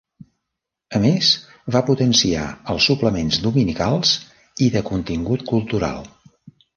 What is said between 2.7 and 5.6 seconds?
els suplements dominicals i de contingut